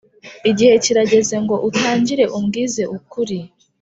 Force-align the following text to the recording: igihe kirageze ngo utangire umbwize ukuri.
igihe 0.49 0.73
kirageze 0.83 1.35
ngo 1.43 1.55
utangire 1.69 2.23
umbwize 2.37 2.83
ukuri. 2.97 3.39